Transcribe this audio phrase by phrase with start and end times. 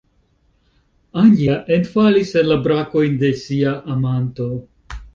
[1.25, 4.53] Anja enfalis en la brakojn de sia amanto!